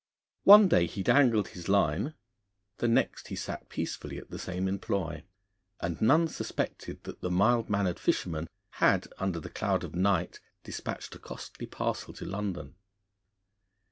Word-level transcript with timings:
One 0.45 0.67
day 0.67 0.87
he 0.87 1.03
dangled 1.03 1.49
his 1.49 1.69
line, 1.69 2.15
the 2.77 2.87
next 2.87 3.27
he 3.27 3.35
sat 3.35 3.69
peacefully 3.69 4.17
at 4.17 4.31
the 4.31 4.39
same 4.39 4.67
employ; 4.67 5.23
and 5.79 6.01
none 6.01 6.27
suspected 6.27 7.03
that 7.03 7.21
the 7.21 7.29
mild 7.29 7.69
mannered 7.69 7.99
fisherman 7.99 8.47
had 8.81 9.07
under 9.19 9.39
the 9.39 9.47
cloud 9.51 9.83
of 9.83 9.93
night 9.93 10.39
despatched 10.63 11.13
a 11.13 11.19
costly 11.19 11.67
parcel 11.67 12.15
to 12.15 12.25
London. 12.25 12.77